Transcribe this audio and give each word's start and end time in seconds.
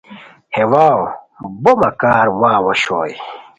ہے 0.55 0.63
واؤ 0.71 1.01
بو 1.63 1.71
مکار 1.81 2.25
واؤ 2.41 2.61
اوشوئے 2.67 3.13